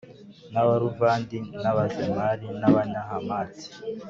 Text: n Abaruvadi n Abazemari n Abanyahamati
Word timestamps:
n 0.53 0.55
Abaruvadi 0.61 1.39
n 1.61 1.63
Abazemari 1.71 2.47
n 2.59 2.63
Abanyahamati 2.69 3.67